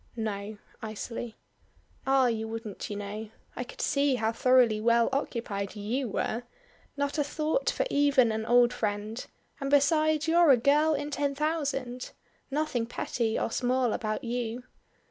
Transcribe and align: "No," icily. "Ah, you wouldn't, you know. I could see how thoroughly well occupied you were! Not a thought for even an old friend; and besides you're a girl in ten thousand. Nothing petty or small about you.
"No," 0.15 0.57
icily. 0.81 1.37
"Ah, 2.07 2.25
you 2.25 2.47
wouldn't, 2.47 2.89
you 2.89 2.95
know. 2.95 3.29
I 3.55 3.63
could 3.63 3.81
see 3.81 4.15
how 4.15 4.31
thoroughly 4.31 4.81
well 4.81 5.09
occupied 5.13 5.75
you 5.75 6.09
were! 6.09 6.41
Not 6.97 7.19
a 7.19 7.23
thought 7.23 7.69
for 7.69 7.85
even 7.91 8.31
an 8.31 8.43
old 8.47 8.73
friend; 8.73 9.23
and 9.59 9.69
besides 9.69 10.27
you're 10.27 10.49
a 10.49 10.57
girl 10.57 10.95
in 10.95 11.11
ten 11.11 11.35
thousand. 11.35 12.13
Nothing 12.49 12.87
petty 12.87 13.37
or 13.37 13.51
small 13.51 13.93
about 13.93 14.23
you. 14.23 14.63